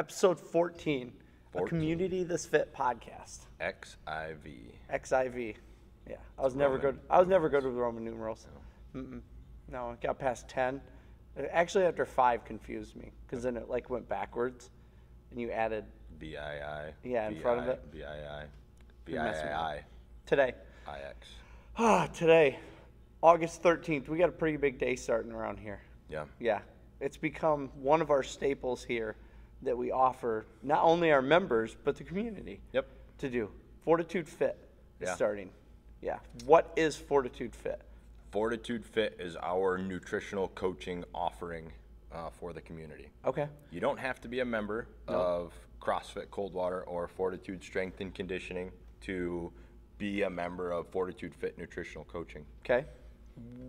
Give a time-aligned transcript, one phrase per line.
[0.00, 1.12] episode 14,
[1.54, 3.40] a Community That's Fit podcast.
[3.60, 4.72] XIV.
[4.90, 5.54] XIV.
[6.08, 6.92] Yeah, I was never Roman.
[6.92, 7.00] good.
[7.10, 8.46] I was never good with Roman numerals.
[8.96, 9.20] Mm-mm.
[9.70, 10.80] No, it got past ten.
[11.52, 14.70] Actually, after five confused me because then it like went backwards,
[15.30, 15.84] and you added
[16.18, 16.92] BII.
[17.04, 17.92] Yeah, in front of it.
[17.92, 18.46] BII.
[19.06, 19.80] You're messing with BII.
[20.24, 20.54] today.
[20.88, 21.28] IX.
[21.76, 22.58] Ah, today,
[23.22, 24.08] August thirteenth.
[24.08, 25.82] We got a pretty big day starting around here.
[26.08, 26.24] Yeah.
[26.38, 26.60] Yeah,
[27.00, 29.16] it's become one of our staples here
[29.62, 32.86] that we offer not only our members but the community Yep.
[33.18, 33.50] to do.
[33.84, 34.56] Fortitude Fit
[35.00, 35.14] is Yeah.
[35.14, 35.50] starting.
[36.00, 36.18] Yeah.
[36.46, 37.80] What is Fortitude Fit?
[38.30, 41.72] Fortitude Fit is our nutritional coaching offering
[42.12, 43.08] uh, for the community.
[43.24, 43.48] Okay.
[43.70, 48.72] You don't have to be a member of CrossFit Coldwater or Fortitude Strength and Conditioning
[49.02, 49.52] to
[49.98, 52.44] be a member of Fortitude Fit Nutritional Coaching.
[52.64, 52.84] Okay.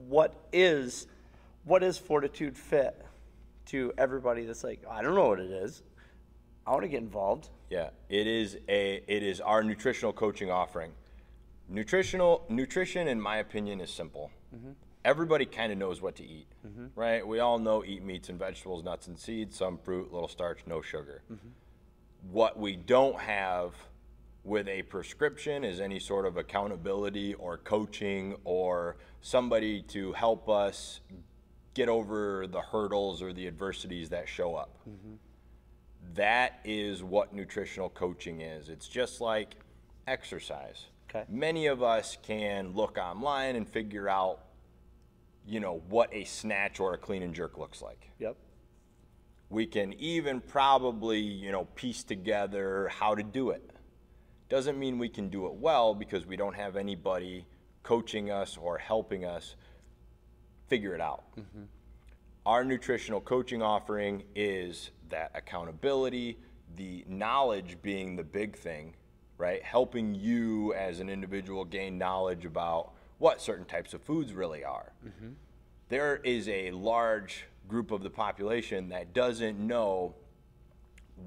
[0.08, 1.08] What is
[1.66, 3.00] what is Fortitude Fit
[3.68, 5.84] to everybody that's like, I don't know what it is.
[6.66, 7.50] I want to get involved.
[7.70, 10.92] Yeah, it is a it is our nutritional coaching offering.
[11.68, 14.30] Nutritional nutrition, in my opinion, is simple.
[14.56, 14.72] Mm-hmm.
[15.04, 16.88] Everybody kind of knows what to eat, mm-hmm.
[16.96, 17.26] right?
[17.26, 20.82] We all know eat meats and vegetables, nuts and seeds, some fruit, little starch, no
[20.82, 21.24] sugar.
[21.32, 21.48] Mm-hmm.
[22.32, 23.74] What we don't have
[24.44, 31.00] with a prescription is any sort of accountability or coaching or somebody to help us
[31.74, 35.16] get over the hurdles or the adversities that show up mm-hmm.
[36.14, 38.70] that is what nutritional coaching is.
[38.70, 39.56] It's just like
[40.08, 40.86] exercise.
[41.10, 41.26] Okay.
[41.30, 44.40] Many of us can look online and figure out,
[45.46, 48.10] you know, what a snatch or a clean and jerk looks like.
[48.20, 48.38] Yep.
[49.50, 53.70] We can even probably, you know, piece together how to do it.
[54.48, 57.46] Doesn't mean we can do it well because we don't have anybody
[57.84, 59.56] coaching us or helping us
[60.72, 61.26] figure it out.
[61.38, 61.64] Mm-hmm.
[62.46, 66.38] Our nutritional coaching offering is that accountability,
[66.78, 68.94] the knowledge being the big thing,
[69.38, 69.62] right?
[69.62, 74.94] Helping you as an individual gain knowledge about what certain types of foods really are.
[75.06, 75.32] Mm-hmm.
[75.90, 80.16] There is a large group of the population that doesn't know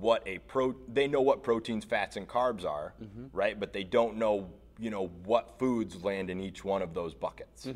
[0.00, 3.26] what a pro they know what proteins, fats and carbs are, mm-hmm.
[3.34, 3.60] right?
[3.60, 4.48] But they don't know,
[4.78, 7.66] you know, what foods land in each one of those buckets.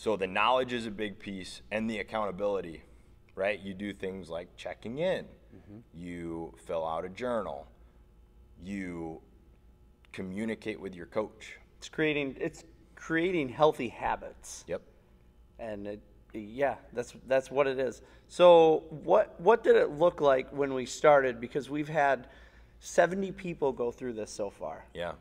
[0.00, 2.82] So the knowledge is a big piece and the accountability,
[3.34, 3.60] right?
[3.60, 5.26] You do things like checking in.
[5.54, 5.80] Mm-hmm.
[5.92, 7.66] You fill out a journal.
[8.64, 9.20] You
[10.10, 11.58] communicate with your coach.
[11.76, 12.64] It's creating it's
[12.96, 14.64] creating healthy habits.
[14.66, 14.80] Yep.
[15.58, 16.00] and it,
[16.32, 18.00] yeah, that's that's what it is.
[18.26, 21.42] So what what did it look like when we started?
[21.42, 22.28] Because we've had
[22.78, 25.12] seventy people go through this so far Yeah.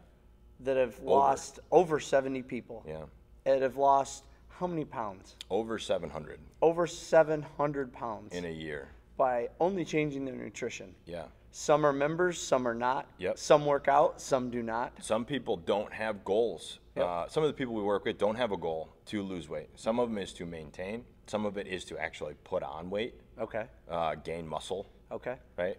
[0.62, 2.86] that have lost over seventy people.
[2.88, 3.04] Yeah.
[3.44, 4.24] that have lost
[4.60, 5.36] how many pounds?
[5.50, 8.90] Over 700 Over seven hundred pounds in a year.
[9.18, 10.94] by only changing their nutrition.
[11.06, 11.24] Yeah.
[11.52, 13.08] Some are members, some are not.
[13.18, 13.38] Yep.
[13.38, 14.94] Some work out, some do not.
[15.02, 16.80] Some people don't have goals.
[16.96, 17.06] Yep.
[17.06, 19.70] Uh, some of the people we work with don't have a goal to lose weight.
[19.76, 21.06] Some of them is to maintain.
[21.28, 23.66] Some of it is to actually put on weight, Okay.
[23.90, 24.86] uh, gain muscle.
[25.12, 25.38] Okay.
[25.58, 25.78] right?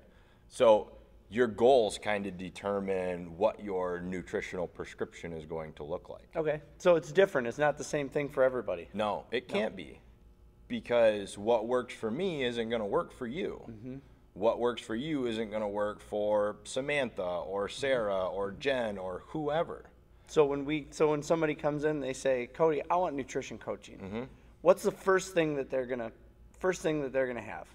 [0.48, 0.90] So
[1.30, 6.28] your goals kind of determine what your nutritional prescription is going to look like.
[6.34, 6.60] Okay.
[6.78, 7.46] So it's different.
[7.46, 8.88] It's not the same thing for everybody.
[8.92, 10.00] No, it can't be.
[10.66, 13.62] Because what works for me isn't going to work for you.
[14.34, 19.22] What works for you isn't going to work for Samantha or Sarah or Jen or
[19.28, 19.86] whoever.
[20.26, 23.98] So when we so when somebody comes in, they say, "Cody, I want nutrition coaching."
[23.98, 24.22] Mm-hmm.
[24.60, 26.12] What's the first thing that they're gonna
[26.60, 27.66] first thing that they're gonna have?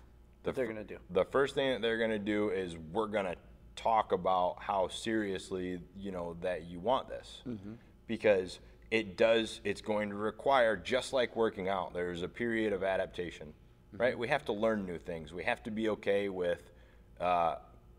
[0.46, 0.98] The they're fir- gonna do.
[1.10, 3.36] The first thing that they're going to do is we're going to
[3.76, 7.42] talk about how seriously, you know, that you want this.
[7.48, 7.74] Mm-hmm.
[8.08, 8.60] Because
[8.92, 13.48] it does it's going to require just like working out, there's a period of adaptation.
[13.48, 14.02] Mm-hmm.
[14.02, 14.18] Right?
[14.18, 15.34] We have to learn new things.
[15.34, 16.72] We have to be okay with
[17.20, 17.56] uh,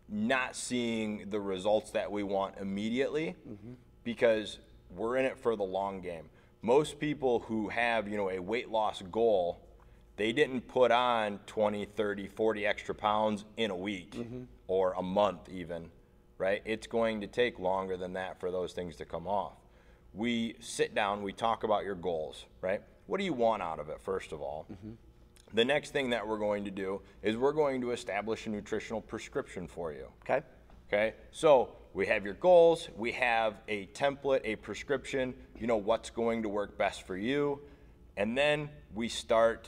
[0.09, 3.73] not seeing the results that we want immediately mm-hmm.
[4.03, 4.59] because
[4.95, 6.29] we're in it for the long game.
[6.61, 9.61] Most people who have, you know, a weight loss goal,
[10.17, 14.43] they didn't put on 20, 30, 40 extra pounds in a week mm-hmm.
[14.67, 15.89] or a month even,
[16.37, 16.61] right?
[16.65, 19.53] It's going to take longer than that for those things to come off.
[20.13, 22.81] We sit down, we talk about your goals, right?
[23.05, 24.65] What do you want out of it, first of all?
[24.71, 24.93] Mm-hmm.
[25.53, 28.99] The next thing that we're going to do is we're going to establish a nutritional
[28.99, 30.07] prescription for you.
[30.23, 30.43] Okay.
[30.87, 36.09] Okay, so we have your goals, we have a template, a prescription, you know what's
[36.09, 37.59] going to work best for you,
[38.15, 39.67] and then we start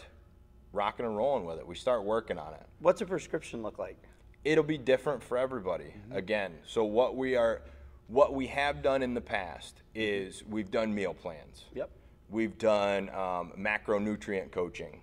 [0.73, 1.67] rocking and rolling with it.
[1.67, 2.65] We start working on it.
[2.79, 3.97] What's a prescription look like?
[4.43, 5.93] It'll be different for everybody.
[6.11, 7.61] Again, so what we are
[8.07, 11.65] what we have done in the past is we've done meal plans.
[11.75, 11.89] Yep.
[12.29, 15.01] We've done um, macronutrient coaching.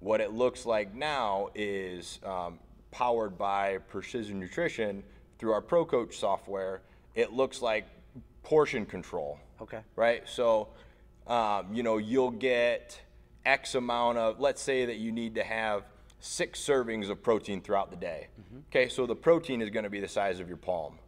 [0.00, 2.58] What it looks like now is um,
[2.90, 5.04] powered by Precision Nutrition
[5.38, 6.82] through our ProCoach software,
[7.14, 7.86] it looks like
[8.42, 9.38] portion control.
[9.60, 9.78] Okay.
[9.94, 10.22] Right.
[10.28, 10.68] So,
[11.28, 13.00] um, you know, you'll get
[13.44, 14.40] X amount of.
[14.40, 15.84] Let's say that you need to have
[16.22, 18.28] six servings of protein throughout the day.
[18.40, 18.58] Mm-hmm.
[18.70, 18.88] Okay.
[18.88, 20.98] So the protein is going to be the size of your palm.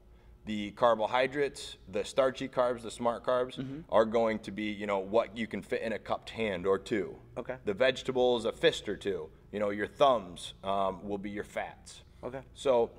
[0.47, 3.81] The carbohydrates, the starchy carbs, the smart carbs, mm-hmm.
[3.89, 6.79] are going to be, you know, what you can fit in a cupped hand or
[6.79, 7.17] two.
[7.39, 7.57] Okay.
[7.65, 9.31] The vegetables, a fist or two.
[9.53, 12.03] You know, your thumbs um, will be your fats.
[12.23, 12.41] Okay.
[12.55, 12.91] So,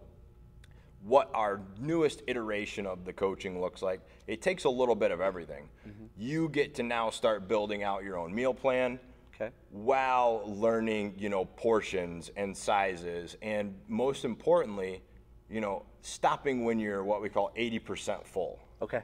[1.04, 5.22] what our newest iteration of the coaching looks like, it takes a little bit of
[5.22, 5.70] everything.
[5.88, 6.06] Mm-hmm.
[6.18, 9.00] You get to now start building out your own meal plan
[9.36, 9.52] Okay.
[9.70, 15.02] while learning, you know, portions and sizes, and most importantly,
[15.50, 19.02] you know, stopping when you're what we call 80% full Okay.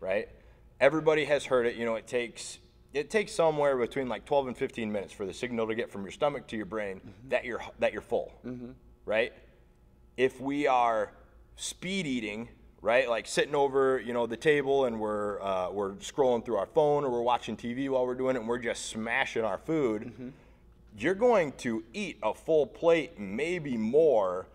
[0.00, 0.28] right?
[0.80, 1.76] Everybody has heard it.
[1.76, 2.58] You know, it takes
[2.92, 6.02] it takes somewhere between like 12 and 15 minutes for the signal to get from
[6.02, 7.28] your stomach to your brain mm-hmm.
[7.30, 8.72] that you're that you're full, mm-hmm.
[9.04, 9.32] right?
[10.16, 11.12] If we are
[11.56, 12.48] speed eating,
[12.82, 16.66] right, like sitting over you know the table and we're uh, we're scrolling through our
[16.66, 20.32] phone or we're watching TV while we're doing it and we're just smashing our food,
[20.98, 24.46] you're going to eat a full plate, maybe more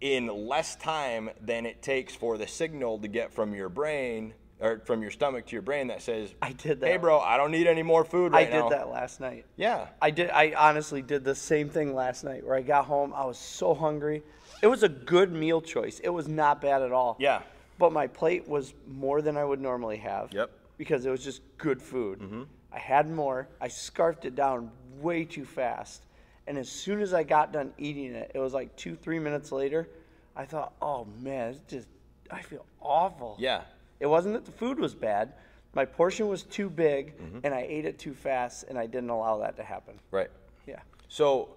[0.00, 4.78] in less time than it takes for the signal to get from your brain or
[4.84, 6.86] from your stomach to your brain that says, I did that.
[6.86, 8.58] Hey, bro, I don't need any more food right now.
[8.58, 9.44] I did now." that last night.
[9.56, 9.88] Yeah.
[10.00, 10.30] I did.
[10.30, 12.46] I honestly did the same thing last night.
[12.46, 14.22] Where I got home, I was so hungry.
[14.62, 15.98] It was a good meal choice.
[15.98, 17.16] It was not bad at all.
[17.18, 17.42] Yeah.
[17.78, 20.32] But my plate was more than I would normally have.
[20.32, 20.50] Yep.
[20.78, 22.20] Because it was just good food.
[22.20, 22.42] Mm-hmm.
[22.72, 23.48] I had more.
[23.60, 24.70] I scarfed it down
[25.00, 26.02] way too fast.
[26.46, 29.50] And as soon as I got done eating it, it was like two, three minutes
[29.50, 29.88] later.
[30.36, 31.88] I thought, oh man, it's just,
[32.30, 33.36] I feel awful.
[33.38, 33.62] Yeah.
[34.02, 35.32] It wasn't that the food was bad.
[35.74, 37.38] My portion was too big, Mm-hmm.
[37.44, 39.94] and I ate it too fast, and I didn't allow that to happen.
[40.10, 40.28] Right.
[40.66, 40.80] Yeah.
[41.08, 41.50] So,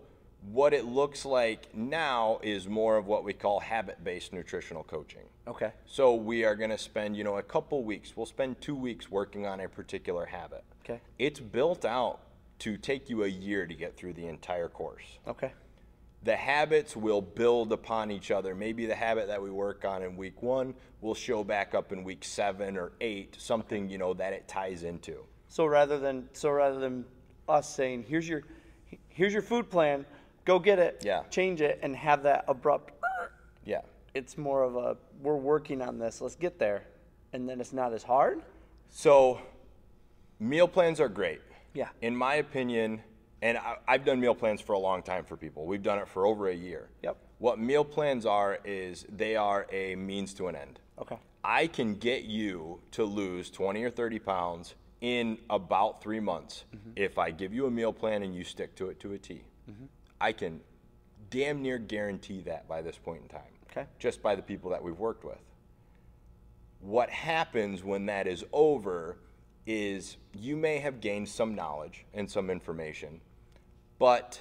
[0.51, 5.23] what it looks like now is more of what we call habit based nutritional coaching.
[5.47, 5.71] Okay.
[5.87, 9.09] So, we are going to spend, you know, a couple weeks, we'll spend two weeks
[9.09, 10.63] working on a particular habit.
[10.83, 11.01] Okay.
[11.17, 12.19] It's built out
[12.59, 15.17] to take you a year to get through the entire course.
[15.27, 15.51] Okay.
[16.25, 18.55] The habits will build upon each other.
[18.55, 22.03] Maybe the habit that we work on in week one will show back up in
[22.03, 25.17] week seven or eight, something you know that it ties into.
[25.47, 27.05] So rather than so rather than
[27.47, 28.41] us saying, "Here's your,
[29.07, 30.03] here's your food plan,
[30.45, 31.21] go get it, Yeah.
[31.29, 32.93] change it, and have that abrupt,"
[33.63, 33.81] Yeah.
[34.15, 36.21] it's more of a we're working on this.
[36.21, 36.87] Let's get there,
[37.33, 38.41] and then it's not as hard.
[38.89, 39.39] So,
[40.39, 41.41] meal plans are great.
[41.75, 41.89] Yeah.
[42.01, 43.03] In my opinion,
[43.45, 45.67] and I, I've done meal plans for a long time for people.
[45.67, 46.89] We've done it for over a year.
[47.03, 47.17] Yep.
[47.37, 50.79] What meal plans are is they are a means to an end.
[50.99, 51.19] Okay.
[51.43, 56.91] I can get you to lose 20 or 30 pounds in about three months mm-hmm.
[56.95, 59.43] if I give you a meal plan and you stick to it to a T.
[59.69, 59.85] Mm-hmm.
[60.19, 60.61] I can
[61.29, 63.41] damn near guarantee that by this point in time.
[63.69, 63.85] Okay.
[63.99, 65.37] Just by the people that we've worked with.
[66.79, 69.17] What happens when that is over
[69.67, 73.19] is you may have gained some knowledge and some information,
[73.99, 74.39] but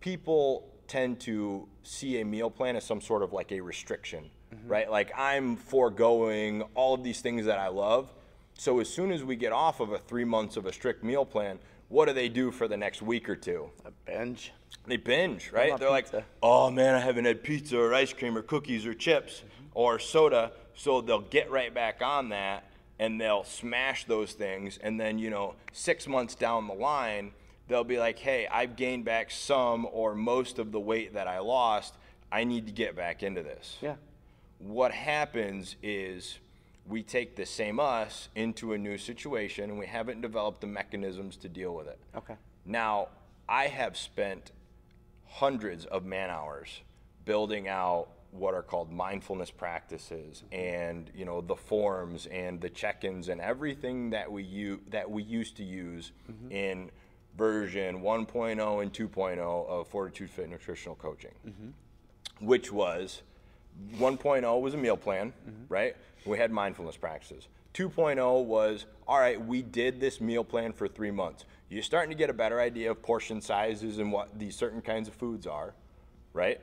[0.00, 4.68] people tend to see a meal plan as some sort of like a restriction, mm-hmm.
[4.68, 4.90] right?
[4.90, 8.12] Like I'm foregoing all of these things that I love.
[8.54, 11.24] So as soon as we get off of a three months of a strict meal
[11.24, 11.58] plan,
[11.88, 13.70] what do they do for the next week or two?
[13.84, 14.52] A binge.
[14.86, 15.78] They binge, right?
[15.78, 16.08] They're like,
[16.42, 19.66] oh man, I haven't had pizza or ice cream or cookies or chips mm-hmm.
[19.74, 20.52] or soda.
[20.74, 22.64] So they'll get right back on that
[22.98, 24.78] and they'll smash those things.
[24.82, 27.32] And then, you know, six months down the line,
[27.72, 31.38] they'll be like, hey, I've gained back some or most of the weight that I
[31.38, 31.94] lost.
[32.30, 33.94] I need to get back into this Yeah.
[34.58, 36.38] what happens is
[36.86, 41.36] we take the same us into a new situation and we haven't developed the mechanisms
[41.38, 41.98] to deal with it.
[42.14, 42.34] Okay.
[42.66, 43.08] Now,
[43.48, 44.52] I have spent
[45.26, 46.82] hundreds of man hours
[47.24, 53.28] building out what are called mindfulness practices and you know the forms and the check-ins
[53.28, 56.50] and everything that we u- that we used to use mm-hmm.
[56.50, 56.90] in
[57.36, 62.46] version 1.0 and 2.0 of Fortitude Fit Nutritional Coaching mm-hmm.
[62.46, 63.22] which was
[63.96, 65.64] 1.0 was a meal plan, mm-hmm.
[65.68, 65.96] right?
[66.26, 67.48] We had mindfulness practices.
[67.74, 71.44] 2.0 was all right, we did this meal plan for three months.
[71.68, 75.08] You're starting to get a better idea of portion sizes and what these certain kinds
[75.08, 75.74] of foods are,
[76.32, 76.60] right?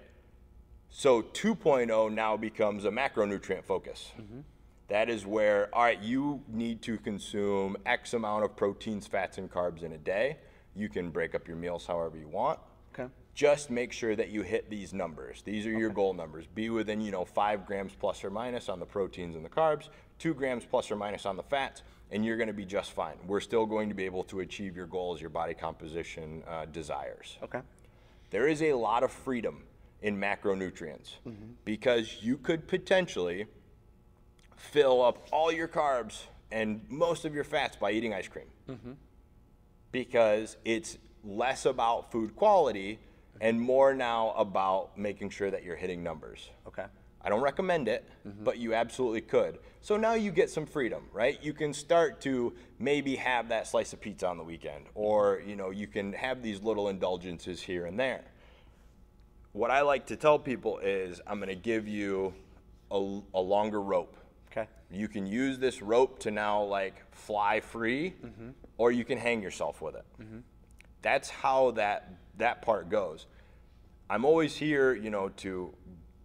[0.90, 4.12] So 2.0 now becomes a macronutrient focus.
[4.20, 4.40] Mm-hmm.
[4.88, 9.52] That is where, all right, you need to consume X amount of proteins, fats, and
[9.52, 10.38] carbs in a day.
[10.76, 12.60] You can break up your meals however you want
[12.94, 13.08] Okay.
[13.36, 15.42] just make sure that you hit these numbers.
[15.44, 16.46] These are your goal numbers.
[16.48, 19.90] Be within, you know, five grams plus or minus on the proteins and the carbs,
[20.18, 23.16] two grams plus or minus on the fats, and you're going to be just fine.
[23.28, 27.38] We're still going to be able to achieve your goals, your body composition uh, desires.
[27.44, 27.62] Okay.
[28.32, 29.64] There is a lot of freedom
[30.02, 31.14] in macronutrients
[31.66, 33.46] because you could potentially
[34.56, 38.48] fill up all your carbs and most of your fats by eating ice cream
[39.92, 43.00] because it's less about food quality
[43.42, 46.50] and more now about making sure that you're hitting numbers.
[46.68, 46.86] Okay.
[47.22, 48.44] I don't recommend it, mm-hmm.
[48.44, 49.60] but you absolutely could.
[49.82, 51.42] So now you get some freedom, right?
[51.42, 55.56] You can start to maybe have that slice of pizza on the weekend, or you
[55.56, 58.24] know, you can have these little indulgences here and there.
[59.52, 62.34] What I like to tell people is, I'm going to give you
[62.92, 64.16] a, a longer rope.
[64.52, 64.68] Okay.
[64.92, 68.50] You can use this rope to now like fly free, mm-hmm.
[68.78, 70.06] or you can hang yourself with it.
[70.22, 70.40] Mm-hmm.
[71.02, 73.28] That's how that that part goes.
[74.10, 75.74] I'm always here, you know, to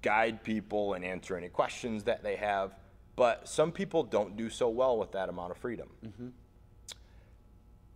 [0.00, 2.74] guide people and answer any questions that they have,
[3.16, 5.88] but some people don't do so well with that amount of freedom.
[6.04, 6.28] Mm-hmm.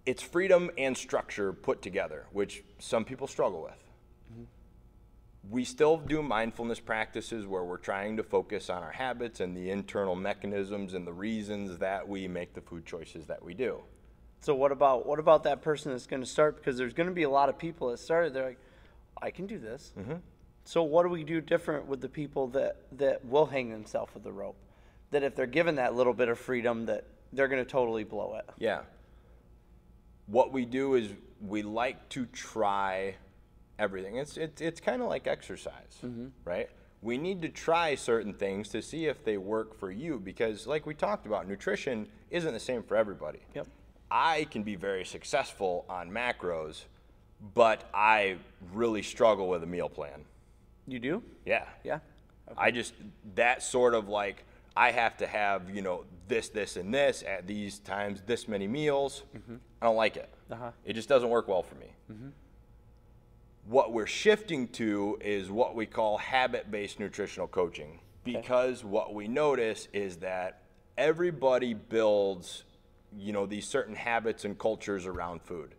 [0.04, 3.84] It's freedom and structure put together, which some people struggle with.
[5.50, 9.70] We still do mindfulness practices where we're trying to focus on our habits and the
[9.70, 13.82] internal mechanisms and the reasons that we make the food choices that we do.
[14.40, 16.56] So what about what about that person that's going to start?
[16.56, 18.34] Because there's going to be a lot of people that started.
[18.34, 18.58] They're like,
[19.20, 19.92] I can do this.
[19.98, 20.16] Mm-hmm.
[20.64, 24.22] So what do we do different with the people that that will hang themselves with
[24.22, 24.56] the rope?
[25.10, 28.36] That if they're given that little bit of freedom, that they're going to totally blow
[28.36, 28.48] it.
[28.58, 28.82] Yeah.
[30.26, 31.08] What we do is
[31.40, 33.14] we like to try
[33.78, 34.16] everything.
[34.16, 36.26] It's it's it's kind of like exercise, mm-hmm.
[36.44, 36.68] right?
[37.00, 40.84] We need to try certain things to see if they work for you because like
[40.84, 43.38] we talked about, nutrition isn't the same for everybody.
[43.54, 43.68] Yep.
[44.10, 46.84] I can be very successful on macros,
[47.54, 48.36] but I
[48.72, 50.24] really struggle with a meal plan.
[50.86, 51.22] You do?
[51.44, 51.66] Yeah.
[51.84, 52.00] Yeah.
[52.56, 52.94] I just
[53.34, 54.44] that sort of like
[54.76, 58.68] I have to have you know this, this, and this at these times, this many
[58.68, 59.24] meals.
[59.36, 59.56] Mm-hmm.
[59.82, 60.28] I don't like it.
[60.50, 60.70] Uh-huh.
[60.84, 61.86] It just doesn't work well for me.
[62.12, 62.28] Mm-hmm.
[63.68, 69.88] What we're shifting to is what we call habit-based nutritional coaching because what we notice
[69.92, 70.62] is that
[70.96, 72.64] everybody builds
[73.14, 75.74] you know these certain habits and cultures around food.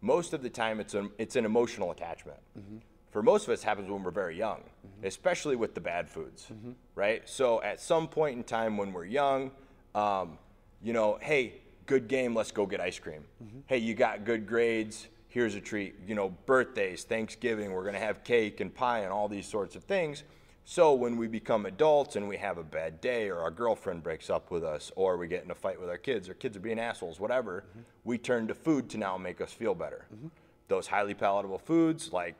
[0.00, 2.38] Most of the time, it's an it's an emotional attachment.
[2.58, 2.78] Mm-hmm.
[3.10, 5.06] For most of us, it happens when we're very young, mm-hmm.
[5.06, 6.72] especially with the bad foods, mm-hmm.
[6.94, 7.28] right?
[7.28, 9.50] So at some point in time when we're young,
[9.94, 10.38] um,
[10.82, 13.24] you know, hey, good game, let's go get ice cream.
[13.66, 15.96] Hey, you got good grades, here's a treat.
[16.06, 19.82] You know, birthdays, Thanksgiving, we're gonna have cake and pie and all these sorts of
[19.82, 20.22] things.
[20.64, 24.30] So when we become adults and we have a bad day, or our girlfriend breaks
[24.30, 26.60] up with us, or we get in a fight with our kids, or kids are
[26.60, 27.80] being assholes, whatever, mm-hmm.
[28.04, 30.06] we turn to food to now make us feel better.
[30.14, 30.28] Mm-hmm.
[30.68, 32.36] Those highly palatable foods like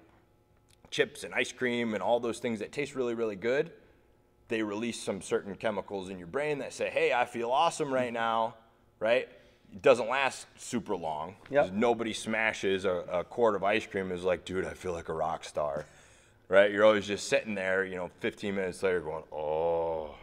[0.92, 3.72] chips and ice cream and all those things that taste really, really good,
[4.46, 8.06] they release some certain chemicals in your brain that say, hey, I feel awesome right
[8.06, 8.14] mm-hmm.
[8.14, 8.54] now,
[9.00, 9.28] right?
[9.74, 11.34] It doesn't last super long.
[11.50, 11.72] Yep.
[11.72, 15.12] Nobody smashes a, a quart of ice cream is like, dude, I feel like a
[15.12, 15.84] rock star,
[16.48, 16.70] right?
[16.70, 20.14] You're always just sitting there, you know, 15 minutes later going, oh,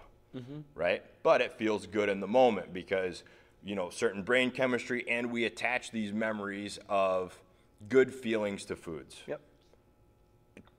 [0.73, 1.03] right?
[1.21, 3.23] But it feels good in the moment because,
[3.63, 7.37] you know, certain brain chemistry and we attach these memories of
[7.89, 9.41] good feelings to foods Yep.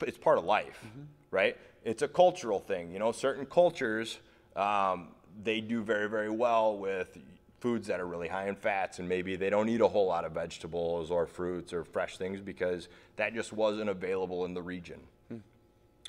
[0.06, 0.82] it's part of life,
[1.30, 1.58] right?
[1.84, 2.90] It's a cultural thing.
[2.90, 4.18] You know, certain cultures
[4.56, 5.08] um,
[5.42, 7.18] they do very very well with
[7.62, 10.24] foods that are really high in fats, and maybe they don't eat a whole lot
[10.24, 15.00] of vegetables or fruits or fresh things because that just wasn't available in the region.
[15.28, 15.38] Hmm.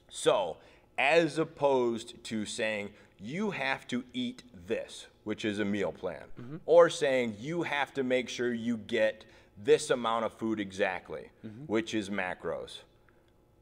[0.10, 0.58] So,
[0.98, 6.58] as opposed to saying you have to eat this, which is a meal plan, mm-hmm.
[6.66, 9.24] or saying you have to make sure you get
[9.64, 11.64] this amount of food exactly, mm-hmm.
[11.68, 12.80] which is macros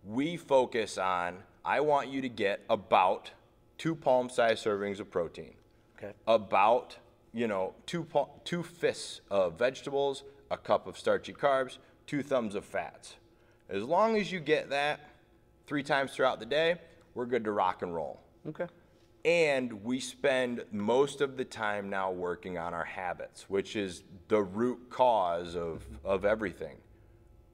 [0.04, 3.32] we focus on I want you to get about
[3.78, 5.54] two palm sized servings of protein,
[5.98, 6.14] Okay.
[6.28, 6.98] about,
[7.34, 8.06] you know, two,
[8.44, 13.16] two fists of vegetables, a cup of starchy carbs, two thumbs of fats.
[13.70, 15.00] As long as you get that
[15.66, 16.76] three times throughout the day,
[17.14, 18.20] we're good to rock and roll.
[18.48, 18.68] Okay.
[19.24, 24.42] And we spend most of the time now working on our habits, which is the
[24.42, 26.78] root cause of, of everything,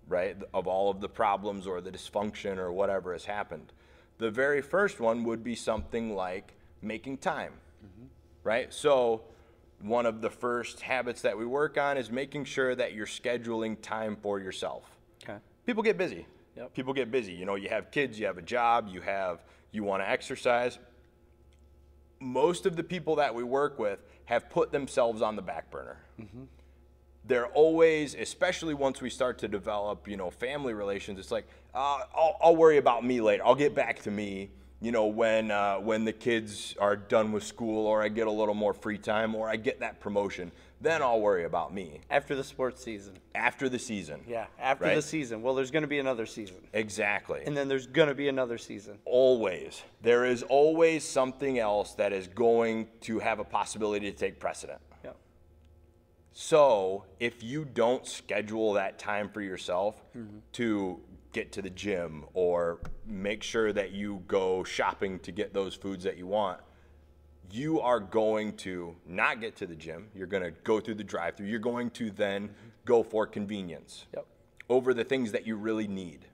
[0.07, 0.37] right?
[0.53, 3.73] Of all of the problems or the dysfunction or whatever has happened.
[4.17, 7.53] The very first one would be something like making time,
[7.85, 8.07] mm-hmm.
[8.43, 8.73] right?
[8.73, 9.21] So,
[9.81, 13.79] one of the first habits that we work on is making sure that you're scheduling
[13.81, 14.83] time for yourself
[15.23, 15.37] Okay.
[15.65, 16.25] people get busy.
[16.55, 16.73] Yep.
[16.73, 17.33] People get busy.
[17.33, 20.79] You know, you have kids, you have a job, you have you want to exercise.
[22.19, 25.97] Most of the people that we work with have put themselves on the back burner.
[26.19, 26.43] Mm-hmm.
[27.25, 31.19] They're always, especially once we start to develop, you know, family relations.
[31.19, 33.45] It's like, uh, I'll, I'll worry about me later.
[33.45, 34.49] I'll get back to me.
[34.81, 38.31] You know, when uh, when the kids are done with school, or I get a
[38.31, 42.35] little more free time, or I get that promotion, then I'll worry about me After
[42.35, 43.13] the sports season.
[43.33, 44.21] after the season.
[44.27, 44.93] Yeah, after Right.
[44.95, 45.41] the season.
[45.41, 46.57] Well, there's going to be another season.
[46.73, 47.41] Exactly.
[47.45, 48.99] And then there's going to be another season.
[49.05, 49.81] always.
[50.03, 54.79] There is always something else that is going to have a possibility to take precedent.
[55.03, 55.15] Yep.
[56.31, 59.99] So if you don't schedule that time for yourself
[60.53, 60.99] to
[61.37, 66.03] get to the gym or make sure that you go shopping to get those foods
[66.03, 66.59] that you want,
[67.51, 70.07] you are going to not get to the gym.
[70.15, 71.45] You're going to go through the drive through.
[71.45, 72.49] You're going to then
[72.85, 74.25] go for convenience Yep.
[74.67, 76.25] over the things that you really need.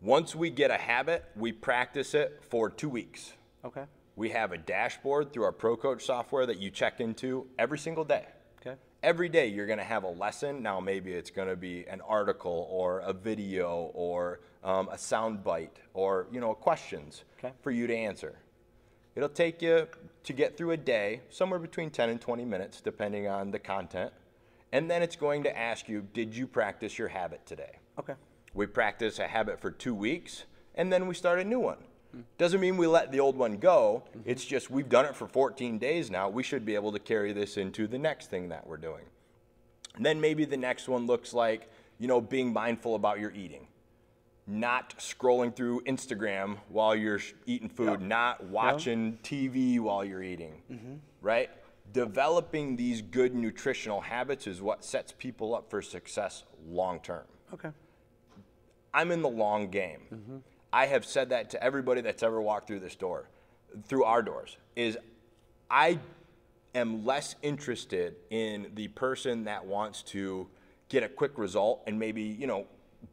[0.00, 3.34] Once we get a habit, we practice it for two weeks.
[3.64, 3.84] Okay.
[4.16, 8.04] We have a dashboard through our Pro Coach software that you check into every single
[8.04, 8.24] day.
[9.02, 10.62] Every day you're going to have a lesson.
[10.62, 15.42] Now maybe it's going to be an article or a video or um, a sound
[15.42, 17.52] bite or you know questions Okay.
[17.62, 18.38] for you to answer.
[19.16, 19.88] It'll take you
[20.24, 24.12] to get through a day somewhere between 10 and 20 minutes depending on the content.
[24.72, 27.78] And then it's going to ask you, did you practice your habit today?
[27.98, 28.14] Okay.
[28.54, 30.44] We practice a habit for two weeks,
[30.76, 31.78] and then we start a new one.
[32.38, 34.04] Doesn't mean we let the old one go.
[34.10, 34.30] Mm-hmm.
[34.30, 36.28] It's just we've done it for 14 days now.
[36.28, 39.04] We should be able to carry this into the next thing that we're doing.
[39.96, 43.66] And then maybe the next one looks like, you know, being mindful about your eating.
[44.46, 50.94] Not scrolling through Instagram while you're eating food, not watching TV while you're eating, mm-hmm.
[51.20, 51.50] right?
[51.92, 57.24] Developing these good nutritional habits is what sets people up for success long term.
[57.52, 57.70] Okay.
[58.92, 60.00] I'm in the long game.
[60.12, 60.36] Mm-hmm.
[60.72, 63.28] I have said that to everybody that's ever walked through this door,
[63.86, 64.96] through our doors, is
[65.70, 65.98] I
[66.74, 70.48] am less interested in the person that wants to
[70.88, 72.66] get a quick result and maybe, you know,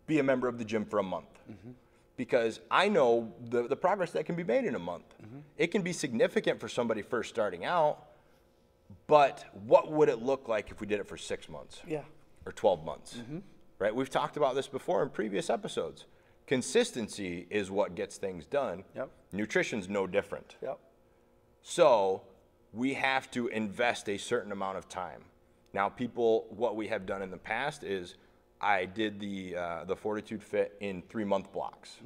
[0.05, 1.39] be a member of the gym for a month.
[1.49, 1.71] Mm-hmm.
[2.15, 5.05] Because I know the, the progress that can be made in a month.
[5.23, 5.39] Mm-hmm.
[5.57, 8.07] It can be significant for somebody first starting out,
[9.05, 11.81] but what would it look like if we did it for six months?
[11.87, 12.01] Yeah.
[12.45, 13.17] or 12 months.
[13.17, 13.39] Mm-hmm.
[13.79, 13.93] Right?
[13.93, 16.05] We've talked about this before in previous episodes.
[16.47, 18.83] Consistency is what gets things done.
[18.95, 19.11] Yep.
[19.33, 20.55] Nutrition's no different.
[20.63, 20.79] Yep.
[21.61, 22.23] So
[22.71, 25.23] we have to invest a certain amount of time.
[25.73, 28.15] Now, people, what we have done in the past is
[28.61, 31.97] I did the uh, the Fortitude Fit in three month blocks.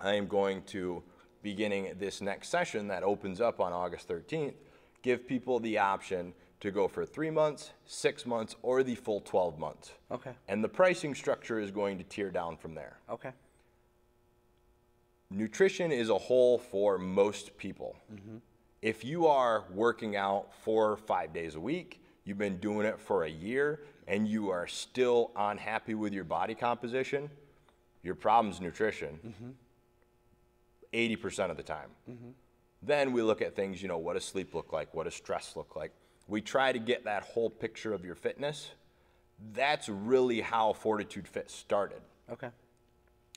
[0.00, 1.02] I am going to,
[1.42, 4.54] beginning this next session that opens up on August 13th,
[5.02, 9.58] give people the option to go for three months, six months, or the full 12
[9.58, 9.92] months.
[10.10, 10.32] Okay.
[10.48, 12.98] And the pricing structure is going to tier down from there.
[13.10, 13.30] Okay.
[15.34, 17.96] Nutrition is a whole for most people.
[18.12, 18.36] Mm-hmm.
[18.82, 23.00] If you are working out four or five days a week, you've been doing it
[23.00, 27.28] for a year, and you are still unhappy with your body composition,
[28.02, 29.50] your problem's nutrition mm-hmm.
[30.92, 31.88] 80% of the time.
[32.08, 32.28] Mm-hmm.
[32.82, 34.94] Then we look at things, you know, what does sleep look like?
[34.94, 35.90] What does stress look like?
[36.28, 38.70] We try to get that whole picture of your fitness.
[39.52, 42.02] That's really how Fortitude Fit started.
[42.30, 42.50] Okay.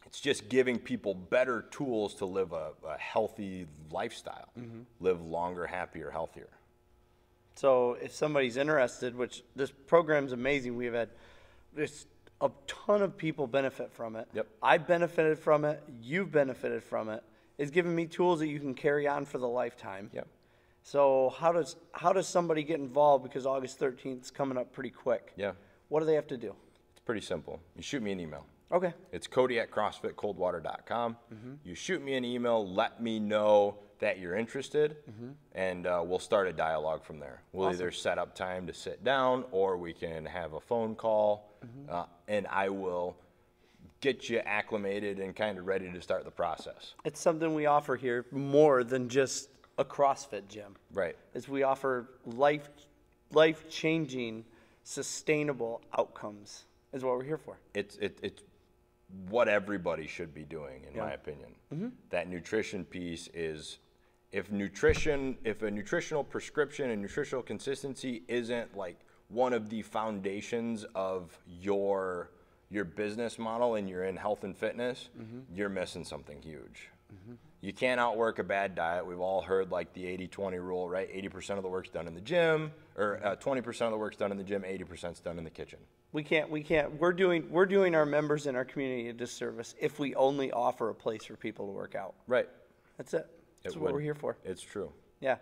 [0.07, 4.79] It's just giving people better tools to live a, a healthy lifestyle, mm-hmm.
[4.99, 6.49] live longer, happier, healthier.
[7.55, 11.09] So if somebody's interested, which this program's amazing, we've had
[11.73, 12.05] there's
[12.41, 14.27] a ton of people benefit from it.
[14.33, 14.47] Yep.
[14.61, 15.83] I benefited from it.
[16.01, 17.23] You've benefited from it.
[17.57, 20.09] It's given me tools that you can carry on for the lifetime.
[20.13, 20.27] Yep.
[20.83, 23.23] So how does how does somebody get involved?
[23.23, 25.33] Because August 13th is coming up pretty quick.
[25.35, 25.51] Yeah,
[25.89, 26.55] What do they have to do?
[26.91, 27.59] it's pretty simple.
[27.75, 28.45] You shoot me an email.
[28.71, 28.93] Okay.
[29.11, 31.17] It's Cody at CrossFitColdwater.com.
[31.63, 34.97] You shoot me an email, let me know that you're interested,
[35.53, 37.41] and uh, we'll start a dialogue from there.
[37.53, 41.51] We'll either set up time to sit down or we can have a phone call,
[41.89, 43.15] uh, and I will
[44.01, 46.93] get you acclimated and kind of ready to start the process.
[47.03, 49.49] It's something we offer here more than just
[49.79, 50.75] a CrossFit gym.
[50.93, 51.15] Right.
[51.33, 52.69] Is we offer life
[53.31, 54.45] life changing,
[54.83, 57.57] sustainable outcomes is what we're here for.
[57.73, 58.43] it's it, it's
[59.29, 61.13] what everybody should be doing in my Yeah.
[61.13, 61.55] opinion.
[61.73, 61.87] Mm-hmm.
[62.09, 63.79] That nutrition piece is
[64.31, 70.85] if nutrition if a nutritional prescription and nutritional consistency isn't like one of the foundations
[70.95, 72.31] of your
[72.69, 75.39] your business model and you're in health and fitness mm-hmm.
[75.55, 76.89] you're missing something huge
[77.61, 79.05] you can't outwork a bad diet.
[79.05, 81.09] We've all heard like the 80-20 rule, right?
[81.13, 84.31] 80% of the work's done in the gym, or uh, 20% of the work's done
[84.31, 85.79] in the gym, 80% is done in the kitchen.
[86.13, 89.75] We can't we can't we're doing we're doing our members in our community a disservice
[89.79, 92.15] if we only offer a place for people to work out.
[92.27, 92.47] Right.
[92.97, 93.27] That's it.
[93.61, 93.95] That's It what would.
[93.95, 94.37] we're here for.
[94.45, 94.91] It's true.
[95.19, 95.35] Yeah.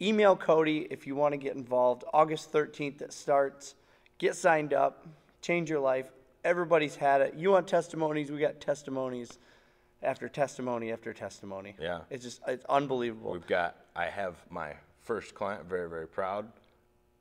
[0.00, 2.04] Email Cody if you want to get involved.
[2.14, 3.74] August 13th it starts.
[4.18, 5.08] Get signed up.
[5.40, 6.10] Change your life.
[6.44, 7.34] Everybody's had it.
[7.34, 8.30] You want testimonies?
[8.30, 9.38] We got testimonies.
[10.02, 11.74] After testimony after testimony.
[11.80, 12.00] Yeah.
[12.10, 13.32] It's just it's unbelievable.
[13.32, 16.46] We've got, I have my first client, very, very proud,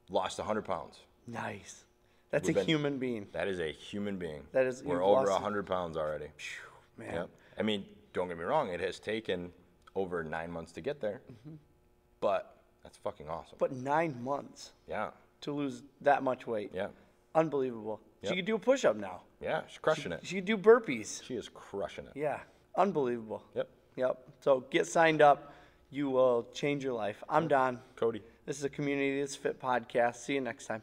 [0.10, 1.00] lost 100 pounds.
[1.28, 1.86] Nice.
[2.32, 3.28] That's We've a been- human being.
[3.34, 4.44] That is a human being.
[4.52, 6.28] That is- We're over lost- 100 pounds already.
[6.98, 7.13] Man.
[7.13, 7.30] Yep.
[7.60, 9.52] I mean, don't get me wrong, it has taken
[9.96, 11.56] over nine months to get there, Mm-hmm.
[12.22, 13.58] but that's fucking awesome.
[13.60, 16.72] But nine months yeah, to lose that much weight.
[16.74, 16.88] yeah,
[17.36, 18.02] Unbelievable.
[18.24, 18.36] She Yep.
[18.36, 19.22] could do a push up now.
[19.39, 19.62] yeah.
[19.67, 20.20] She's crushing it.
[20.24, 21.24] She could do burpees.
[21.24, 22.12] She is crushing it.
[22.15, 22.39] Yeah.
[22.75, 23.43] Unbelievable.
[23.55, 23.69] Yep.
[23.95, 24.27] Yep.
[24.41, 25.53] So get signed up.
[25.89, 27.23] You will change your life.
[27.27, 27.79] I'm Don.
[27.95, 28.23] Cody.
[28.45, 30.15] This is a Community That's Fit podcast.
[30.15, 30.81] See you next time.